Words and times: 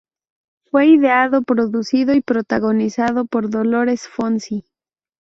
Fue 0.63 0.87
ideado, 0.87 1.43
producido 1.43 2.15
y 2.15 2.21
protagonizado 2.21 3.25
por 3.25 3.51
Dolores 3.51 4.07
Fonzi. 4.07 4.65